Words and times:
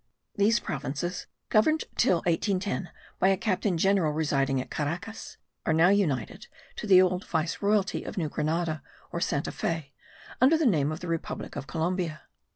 These 0.35 0.59
provinces, 0.59 1.27
governed 1.49 1.83
till 1.95 2.23
1810 2.25 2.89
by 3.19 3.27
a 3.27 3.37
captain 3.37 3.77
general 3.77 4.11
residing 4.11 4.59
at 4.59 4.71
Caracas, 4.71 5.37
are 5.63 5.73
now 5.75 5.89
united 5.89 6.47
to 6.77 6.87
the 6.87 6.99
old 6.99 7.23
viceroyalty 7.23 8.03
of 8.03 8.17
New 8.17 8.27
Grenada, 8.27 8.81
or 9.11 9.21
Santa 9.21 9.51
Fe, 9.51 9.93
under 10.41 10.57
the 10.57 10.65
name 10.65 10.91
of 10.91 11.01
the 11.01 11.07
Republic 11.07 11.55
of 11.55 11.67
Columbia. 11.67 12.23